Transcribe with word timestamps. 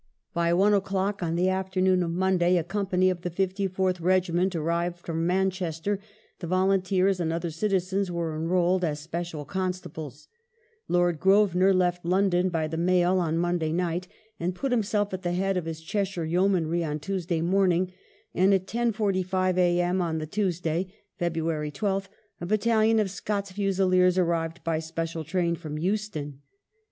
By 0.33 0.51
one 0.51 0.73
o'clock 0.73 1.21
on 1.21 1.35
the 1.35 1.47
afternoon 1.49 2.01
of 2.01 2.09
Monday 2.09 2.57
a 2.57 2.63
company 2.63 3.11
of 3.11 3.21
the 3.21 3.29
54th 3.29 4.01
Regiment 4.01 4.55
arrived 4.55 4.97
from 4.97 5.27
Manchester, 5.27 5.99
the 6.39 6.47
volunteers 6.47 7.19
and 7.19 7.31
other 7.31 7.51
citizens 7.51 8.09
were 8.09 8.35
enrolled 8.35 8.83
as 8.83 8.99
special 8.99 9.45
constables; 9.45 10.27
Lord 10.87 11.19
Grosvenor 11.19 11.71
left 11.71 12.03
London 12.03 12.49
by 12.49 12.67
the 12.67 12.77
mail 12.77 13.19
on 13.19 13.37
Monday 13.37 13.71
night 13.71 14.07
and 14.39 14.55
put 14.55 14.71
himself 14.71 15.13
at 15.13 15.21
the 15.21 15.33
head 15.33 15.55
of 15.55 15.65
his 15.65 15.81
Cheshire 15.81 16.25
Yeomanry 16.25 16.83
on 16.83 16.97
Tuesday 16.99 17.41
morning, 17.41 17.93
and 18.33 18.55
at 18.55 18.65
10.45 18.65 19.59
a.m. 19.59 20.01
on 20.01 20.17
the 20.17 20.25
Tuesday 20.25 20.91
(Feb. 21.19 21.39
12th) 21.73 22.07
a 22.41 22.47
battalion 22.47 22.97
of 22.97 23.11
Scots 23.11 23.51
Fusiliers 23.51 24.17
arrived 24.17 24.63
by 24.63 24.79
special 24.79 25.23
train 25.23 25.55
from 25.55 25.77
Euston. 25.77 26.41